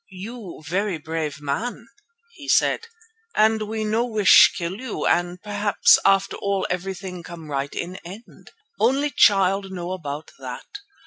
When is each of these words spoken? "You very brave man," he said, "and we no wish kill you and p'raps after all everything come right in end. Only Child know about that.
"You 0.09 0.63
very 0.67 0.97
brave 0.97 1.39
man," 1.41 1.87
he 2.31 2.49
said, 2.49 2.87
"and 3.35 3.61
we 3.61 3.83
no 3.85 4.03
wish 4.03 4.51
kill 4.57 4.77
you 4.77 5.05
and 5.05 5.39
p'raps 5.43 5.99
after 6.03 6.37
all 6.37 6.65
everything 6.71 7.21
come 7.21 7.51
right 7.51 7.71
in 7.75 7.97
end. 7.97 8.49
Only 8.79 9.11
Child 9.11 9.71
know 9.71 9.91
about 9.91 10.31
that. 10.39 10.65